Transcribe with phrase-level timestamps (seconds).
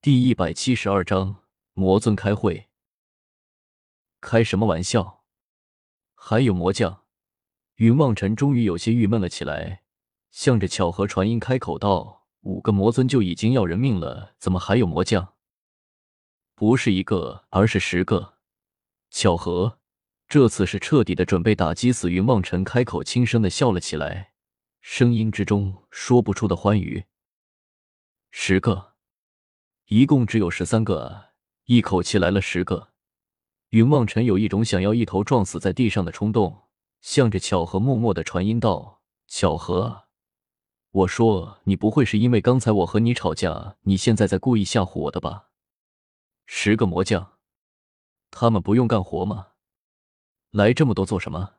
[0.00, 1.42] 第一百七十二章
[1.72, 2.68] 魔尊开会。
[4.20, 5.24] 开什么玩笑？
[6.14, 7.02] 还有魔将？
[7.74, 9.82] 云望尘终于有些郁闷了起来，
[10.30, 15.34] 向着巧合传音开口道：“五个魔尊就已经要人命了，怎么还有魔将？
[16.54, 18.34] 不是一个，而是十个。”
[19.10, 19.80] 巧合
[20.28, 24.34] 这次是彻底的准备打击死云望尘，开口轻声的笑了起来，
[24.80, 27.06] 声音之中说不出的欢愉。
[28.30, 28.94] 十个。
[29.88, 31.28] 一共只有十三个！
[31.64, 32.90] 一口气来了十个，
[33.70, 36.64] 云望尘有一种想要一头撞死在地上的冲动，
[37.00, 40.02] 向着巧合默默的传音道：“巧合，
[40.90, 45.46] 我说你不会是因为刚才我和你吵架，你现在在故意吓唬我的吧？
[46.44, 47.38] 十个魔将，
[48.30, 49.52] 他们不用干活吗？
[50.50, 51.54] 来这么多做什么？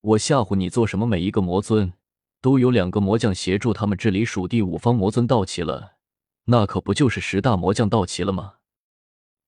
[0.00, 1.04] 我吓唬你做什么？
[1.04, 1.92] 每一个魔尊
[2.40, 5.92] 都有两个魔将协助他们治理属地，五方魔尊到齐了。”
[6.44, 8.54] 那可不就是十大魔将到齐了吗？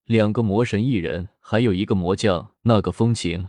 [0.05, 3.49] 两个魔神一人，还有一个魔将，那个风情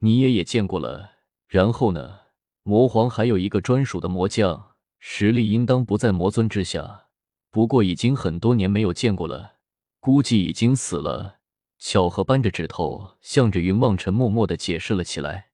[0.00, 1.12] 你也也见过了。
[1.48, 2.20] 然后呢，
[2.62, 7.06] 魔皇还有一个专属的魔将，实力应当不在魔尊之下，
[7.50, 9.54] 不过已经很多年没有见过了，
[10.00, 11.38] 估计已经死了。
[11.78, 15.50] 巧合扳着指头，向着云望尘默默的解释了起来。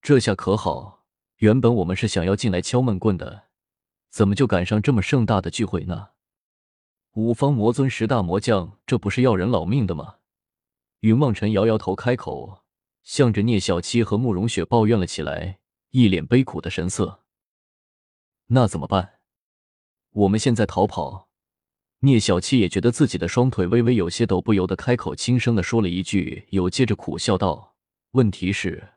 [0.00, 1.04] 这下可好，
[1.36, 3.44] 原本我们是想要进来敲闷棍的。
[4.14, 6.10] 怎么就赶上这么盛大的聚会呢？
[7.14, 10.18] 五方魔尊十大魔将，这不是要人老命的吗？
[11.00, 12.62] 云望尘摇摇头，开口
[13.02, 15.58] 向着聂小七和慕容雪抱怨了起来，
[15.90, 17.24] 一脸悲苦的神色。
[18.46, 19.14] 那怎么办？
[20.10, 21.28] 我们现在逃跑？
[21.98, 27.74] 聂小七也觉得自己的双腿微微有些抖，不由得开口轻声的说了一句，又接着苦笑道
[28.14, 28.90] ：“问题是，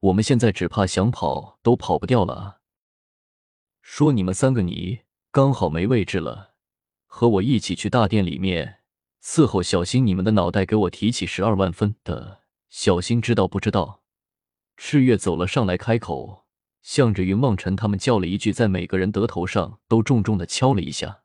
[0.00, 2.60] 我们现在只怕想跑都跑不掉了！”
[3.86, 6.54] 说你们三个，你刚好没位置了，
[7.04, 8.78] 和我一起去大殿里面
[9.22, 9.62] 伺候。
[9.62, 12.40] 小心你们的脑袋，给我提起十二万分的。
[12.70, 14.02] 小心知道不知道？
[14.78, 16.46] 赤月走了上来，开口
[16.80, 21.20] 向着云望尘他们叫了一句，在每个人额头上都重重的敲了一下。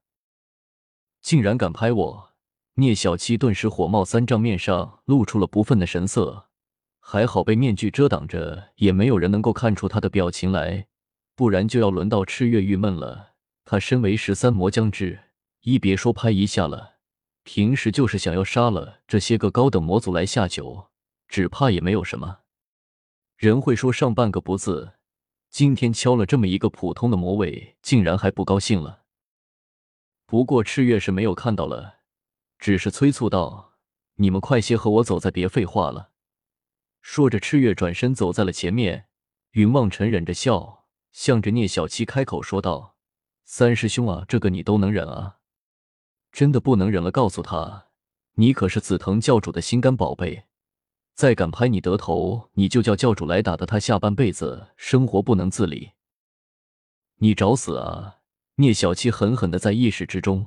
[1.21, 2.33] 竟然敢拍我！
[2.75, 6.49] 聂小七顿时火冒三丈，面上露出了不忿的神色。
[6.99, 10.87] 还好被面具遮挡着，也没有人能够看出他的表情来。
[11.39, 13.35] 不然就要轮到赤月郁闷了。
[13.63, 15.17] 他身为十三魔将之
[15.61, 16.95] 一，别说拍一下了，
[17.43, 20.89] 平时就是想要杀了这些个高等魔族来下酒，
[21.29, 22.39] 只怕也没有什么
[23.37, 24.95] 人会说上半个不字。
[25.49, 29.03] 今天敲了这么一个普通的魔位，竟然还不高兴了。
[30.25, 31.99] 不过赤月是没有看到了，
[32.57, 33.75] 只是催促道
[34.19, 36.09] ：“你们快些和我走，再别废话了。”
[36.99, 39.05] 说着，赤月转身走在了前面。
[39.51, 40.78] 云望尘忍着笑。
[41.11, 42.95] 向着聂小七开口说道
[43.45, 45.37] ：“三师兄啊，这个你都能忍啊？
[46.31, 47.87] 真的不能忍了，告诉他，
[48.35, 50.45] 你可是紫藤教主的心肝宝贝，
[51.15, 55.91] 再敢拍你得头，你就叫教主来打的他下半辈子生活不能自理。
[57.17, 58.17] 你找死啊！”
[58.57, 60.45] 聂小七狠狠的在意识之中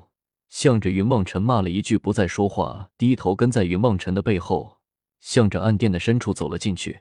[0.51, 4.79] 向着云望尘骂了一句，不再说话，低头跟在云望尘的背后，
[5.19, 7.01] 向着暗殿的深处走了进去。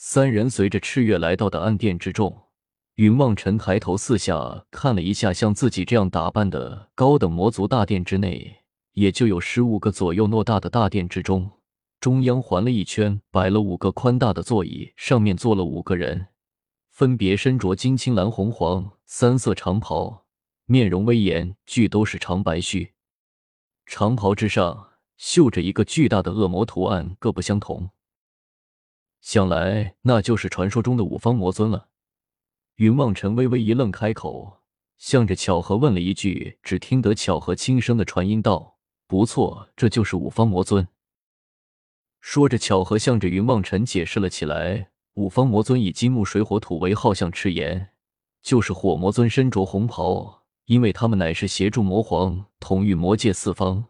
[0.00, 2.44] 三人随着赤月来到的暗殿之中，
[2.94, 11.50] 云望尘抬头四下看了一下，像自己这样打扮的高等魔族大殿之内，也就有十五个左右偌大的大殿之中，
[11.98, 16.28] 中央环了一圈，摆了五个宽大的座椅，上面坐了五个人，
[16.92, 20.26] 分别身着金青蓝红黄三色长袍，
[20.66, 22.92] 面容威严，俱都是长白须，
[23.84, 27.90] 长袍之上绣着一个巨大的恶魔图案，各不相同。
[29.20, 31.88] 想来那就是传说中的五方魔尊了。
[32.76, 34.58] 云望尘微微一愣，开口
[34.96, 38.78] 向着巧合问了一句，只听得巧合轻声的传音道
[39.08, 40.86] ：“不错，这就是五方魔尊。”
[42.20, 47.90] 说着，巧合向着云望尘解释了起来：“五方魔尊以金木水火土为号，像赤炎，
[48.42, 53.86] 就是火魔尊身着红袍，因为他们乃是协助魔皇统御魔界四方，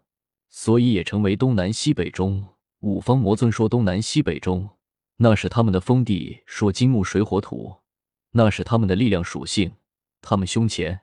[0.48, 2.46] 所以也成为东南西北中
[2.80, 3.52] 五方魔尊。
[3.52, 4.70] 说东南西北中。”
[5.18, 7.78] 那是他们的封地，说金木水火土，
[8.32, 9.72] 那是他们的力量属性。
[10.20, 11.02] 他们胸前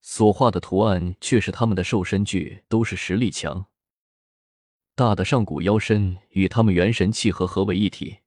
[0.00, 3.66] 所画的图案却是他们的兽身具，都是实力强
[4.94, 8.18] 大的上古妖身，与他们元神契合，合为一体。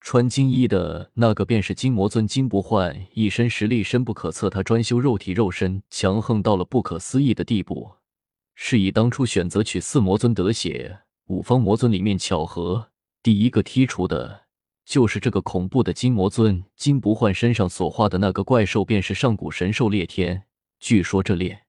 [0.00, 4.50] 穿金衣的那个便是金魔尊金不换，一身实力深不可测。
[4.50, 7.92] 他专修肉体肉身，强横到了不可思议的地步，
[8.54, 12.91] 是以当初选择取四魔尊得血五方魔尊里面巧合。
[13.22, 14.46] 第一个剔除的
[14.84, 20.44] 就是这个恐怖的金魔尊金不换身上所化的那个怪兽，便是上古神兽裂天。
[20.80, 21.62] 据说这裂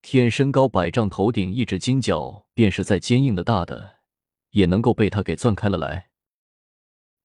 [0.00, 3.96] 天身高百丈，头顶一指金角，便是再坚硬的大的，
[4.52, 6.08] 也能够被他给钻开了来。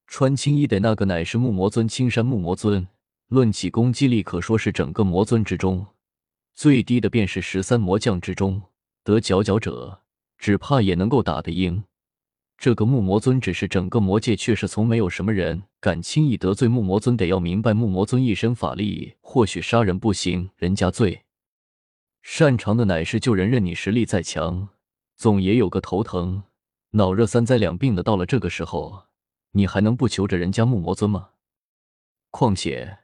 [0.05, 2.85] 穿青衣的那个乃是木魔尊青山木魔尊，
[3.27, 5.87] 论起攻击力，可说是整个魔尊之中
[6.53, 8.61] 最低的，便是十三魔将之中
[9.03, 10.01] 得佼佼者，
[10.37, 11.85] 只怕也能够打得赢。
[12.59, 17.15] 这个木魔尊只是整个魔界，却是从没有什么人敢轻易得罪木魔尊。
[17.15, 21.23] 得要明白，木魔尊一身法力，或许杀人不行，人家最。
[22.21, 24.67] 擅长的乃是救人，任你实力再强，
[25.15, 26.43] 总也有个头疼、
[26.91, 28.03] 脑热、三灾两病的。
[28.03, 29.03] 到了这个时候，
[29.53, 31.29] 你还能不求着人家木魔尊吗？
[32.29, 32.99] 况且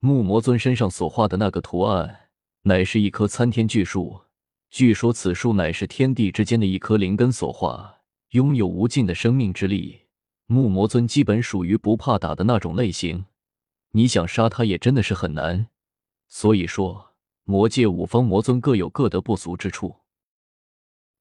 [0.00, 2.22] 木魔尊身上所画的那个图案，
[2.62, 4.22] 乃是一棵参天巨树，
[4.68, 7.95] 据说此树乃是天地之间的一棵灵根所化，
[8.36, 10.02] 拥有无尽的生命之力。
[10.46, 13.24] 木魔尊基本属于不怕打的那种类型，
[13.92, 15.66] 你想杀他也真的是很难。
[16.28, 17.16] 所以说。
[17.48, 20.00] 魔界五方魔尊各有各的不俗之处。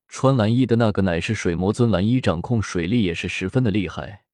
[0.08, 4.26] 穿蓝衣的那个乃是水魔尊，蓝衣掌控水力也是十分的厉害。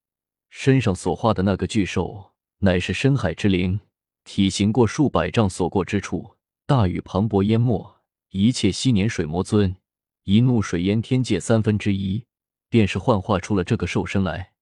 [0.49, 3.81] 身上所画的那个巨兽乃是深海之灵，
[4.23, 8.71] 体型过数百丈，所过之处大雨磅礴淹没一切。
[8.71, 9.75] 昔年水魔尊
[10.23, 12.23] 一怒水淹天界三分之一，
[12.71, 14.53] 便是幻化出了这个兽身来。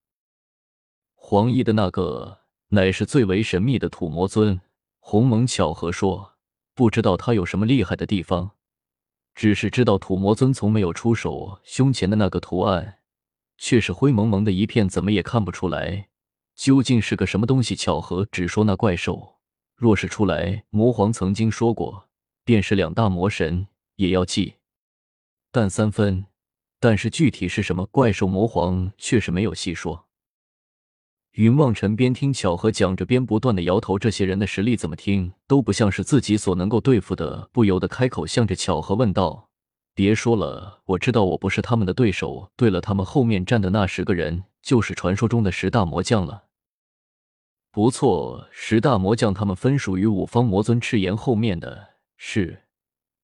[1.15, 2.39] 黄衣的那个
[2.71, 4.59] 乃是最为神秘的土魔尊。
[4.99, 6.33] 鸿蒙巧合说。
[6.75, 8.51] 不知道他有什么厉害的地方，
[9.35, 12.99] 只是知道土魔尊从没有出手，胸前的那个图案
[13.57, 16.07] 却是灰蒙蒙的一片，怎么也看不出来
[16.55, 17.75] 究竟是个什么东西。
[17.75, 19.39] 巧合，只说那怪兽
[19.75, 22.07] 若是出来，魔皇曾经说过，
[22.45, 23.67] 便是两大魔神
[23.97, 24.55] 也要忌
[25.51, 26.27] 但三分。
[26.79, 30.05] 但是具体是什么怪兽，魔皇却是没有细说。
[31.33, 33.99] 云望尘边听巧合讲着，边不断的摇头。
[33.99, 39.49] 这些人的实力怎么听都不像是自己所能够对付的，不由得开口向着巧合问道
[39.93, 42.51] ：“别说了，我知道我不是他们的对手。
[42.55, 46.45] 对了，他们后面站的那十个人，就是传说中的十大魔将了。
[47.71, 52.63] 不错，十大魔将，他们分属于五方魔尊赤炎后面的是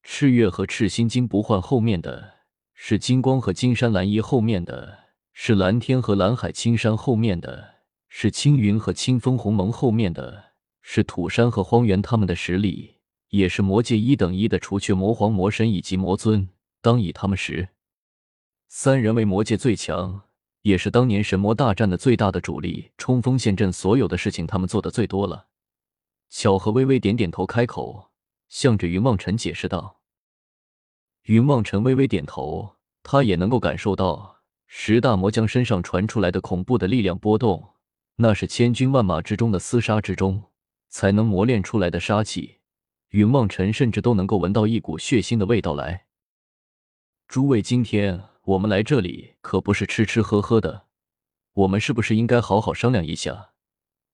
[0.03, 2.34] 赤月和赤心金不换后面的
[2.75, 4.99] 是金光和金山蓝衣后面的
[5.33, 7.73] 是蓝天和蓝海青山后面的。”
[8.17, 12.95] 是青云和清风鸿蒙后面的是土山和荒原，他们的实力
[13.27, 16.47] 也是魔界一等一的，除却魔皇、魔神以及魔尊，
[16.81, 17.67] 当以他们时
[18.69, 20.21] 三人为魔界最强，
[20.61, 22.91] 也是当年神魔大战的最大的主力。
[22.97, 25.47] 冲锋陷阵，所有的事情他们做的最多了。
[26.29, 28.11] 巧合微微点点头，开口
[28.47, 29.99] 向着云望尘解释道
[31.25, 37.71] ：“云望尘微微点头，他也能够感受到十大魔将身上传出来的恐怖的力量波动。”
[38.17, 40.41] 那是千军万马之中的厮杀之中
[40.87, 42.59] 才能磨练出来的杀气，
[43.09, 46.05] 云望尘甚至都能够闻到一股血腥的味道来。
[47.27, 50.85] 诸位，今天我们来这里可不是吃吃喝喝的，
[51.55, 53.49] 我们是不是应该好好商量一下，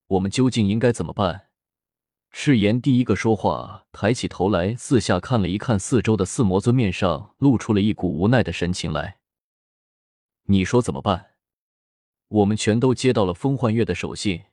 [0.07, 1.49] 我们究竟应该怎么办？
[2.31, 9.17] 赤炎第一个说话，抬起头来，四下看了一看四周的四魔尊，面上露出了一股无奈的神情来。
[10.45, 11.31] 你说怎么办？
[12.29, 14.43] 我们全都接到了风幻月的手信，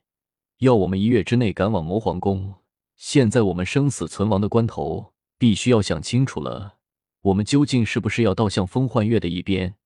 [0.58, 2.56] 要我们一月之内赶往魔皇宫。
[2.96, 6.78] 现在我们生死存亡的关头，必须要想清楚了，
[7.22, 9.76] 我们究竟是不是要倒向风幻月的一边？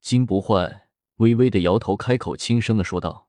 [0.00, 0.82] 金不换
[1.16, 3.28] 微微的摇头，开口轻声的说道：“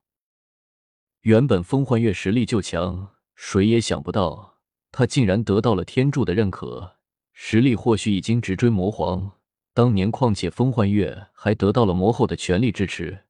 [1.22, 4.58] 原本风幻月实力就强，谁也想不到
[4.90, 6.96] 他竟然得到了天柱的认可，
[7.32, 9.32] 实力或许已经直追魔皇
[9.72, 10.10] 当年。
[10.10, 13.24] 况且风幻月还得到了魔后的全力支持。”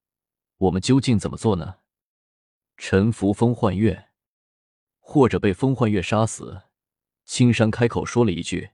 [0.58, 1.76] 我们究竟怎么做呢？
[2.76, 4.06] 臣服风幻月，
[4.98, 6.62] 或者被风幻月杀死？
[7.24, 8.70] 青山开口说了一句，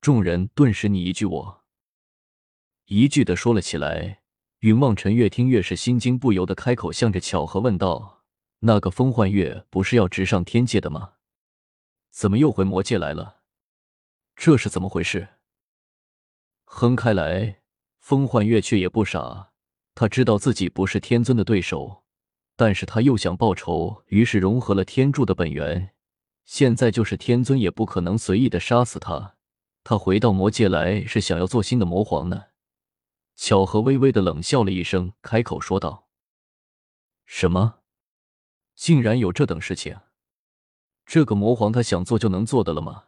[0.00, 1.64] 众人顿时你一句我
[2.86, 4.22] 一句的说了起来。
[4.60, 8.17] 云望尘越听越是心惊，不由得开口向着巧合问道
[8.60, 11.12] ：“那个风幻月不是要直上天界的吗？
[12.10, 13.42] 怎么又回魔界来了？
[14.34, 15.28] 这是怎么回事？”
[16.64, 17.60] 哼开来，
[17.98, 19.52] 风幻月却也不傻。
[19.94, 22.04] 他知道自己不是天尊的对手，
[22.56, 25.94] 但是他又想报仇，于是融合了天柱的本源。
[26.44, 29.36] 现在就是天尊也不可能随意的杀死他。
[29.82, 32.46] 他回到魔界来是想要做新的魔皇呢。
[33.34, 36.08] 巧合微微的冷笑了一声，开口说道
[37.26, 37.77] ：“什么？
[38.78, 39.98] 竟然有这等事情？
[41.04, 43.06] 这个魔皇他想做就能做的了吗？”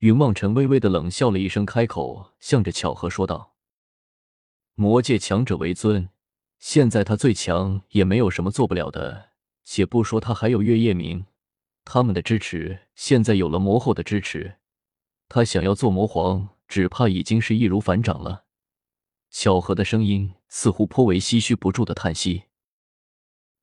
[0.00, 3.54] 云望尘微微的冷笑了一声，开口向着巧合说道。
[4.74, 6.10] 魔界强者为尊，
[6.58, 9.30] 现在他最强，也没有什么做不了的。
[9.64, 11.24] 且不说他还有月夜明
[11.84, 14.58] 他们的支持，现在有了魔后的支持，
[15.28, 18.44] 他想要做魔皇，只怕已经是易如反掌了。
[19.30, 22.42] 巧合的声音似乎颇为唏嘘，不住的叹息。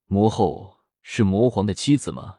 [0.07, 0.78] 魔后
[1.11, 2.37] 是魔皇的妻子吗？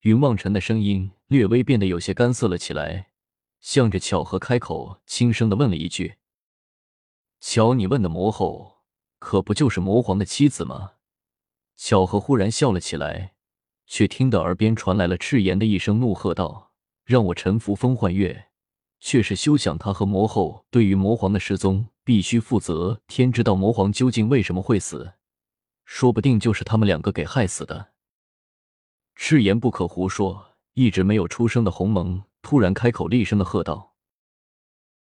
[0.00, 3.10] 云望尘的声音略微变得有些干涩了起来，
[3.60, 6.14] 向着巧合开口，轻声的问了一句
[7.38, 8.78] ：“瞧，你问的魔后，
[9.18, 10.92] 可不就是魔皇的妻子吗？”
[11.76, 13.34] 巧合忽然笑了起来，
[13.86, 16.72] 却听得耳边传来了赤炎的一声怒喝道
[17.04, 18.46] ：“让我臣服风幻月，
[19.00, 23.02] 却是休想他和魔后对于魔皇的失踪必须负责。
[23.06, 25.12] 天知道魔皇究竟为什么会死。”
[25.94, 27.90] 说不定就是他们两个给害死的。
[29.14, 33.91] 赤炎不可胡说，一直没有出声的鸿蒙突然开口厉声的喝道。